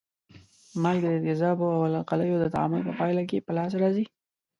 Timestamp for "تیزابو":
1.25-1.65